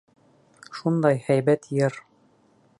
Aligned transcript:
Шундай 0.79 1.21
һәйбәт 1.27 1.71
йыр. 1.81 2.03